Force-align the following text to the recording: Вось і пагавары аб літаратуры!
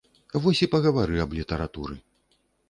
Вось 0.45 0.61
і 0.65 0.67
пагавары 0.71 1.21
аб 1.27 1.35
літаратуры! 1.41 1.95